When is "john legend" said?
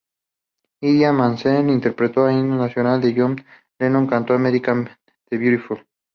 3.15-4.09